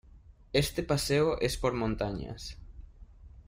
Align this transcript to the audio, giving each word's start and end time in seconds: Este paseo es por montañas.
Este 0.53 0.81
paseo 0.81 1.39
es 1.41 1.57
por 1.57 1.73
montañas. 1.75 2.57